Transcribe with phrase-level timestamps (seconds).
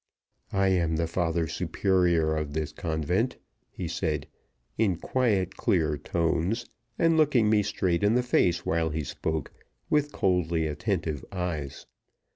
[0.55, 3.37] "I am the father superior of this convent,"
[3.69, 4.25] he said,
[4.75, 6.65] in quiet, clear tones,
[6.97, 9.51] and looking me straight in the face while he spoke,
[9.91, 11.85] with coldly attentive eyes.